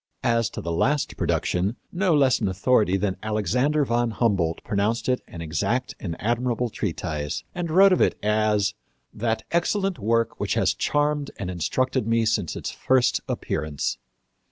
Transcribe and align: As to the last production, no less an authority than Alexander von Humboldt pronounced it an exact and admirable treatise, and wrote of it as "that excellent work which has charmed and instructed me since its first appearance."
As 0.23 0.49
to 0.49 0.61
the 0.61 0.71
last 0.71 1.15
production, 1.15 1.75
no 1.91 2.15
less 2.15 2.39
an 2.39 2.47
authority 2.47 2.97
than 2.97 3.17
Alexander 3.21 3.85
von 3.85 4.09
Humboldt 4.09 4.63
pronounced 4.63 5.07
it 5.07 5.21
an 5.27 5.41
exact 5.43 5.93
and 5.99 6.15
admirable 6.19 6.69
treatise, 6.71 7.43
and 7.53 7.69
wrote 7.69 7.93
of 7.93 8.01
it 8.01 8.17
as 8.23 8.73
"that 9.13 9.43
excellent 9.51 9.99
work 9.99 10.39
which 10.39 10.55
has 10.55 10.73
charmed 10.73 11.29
and 11.37 11.51
instructed 11.51 12.07
me 12.07 12.25
since 12.25 12.55
its 12.55 12.71
first 12.71 13.21
appearance." 13.27 13.99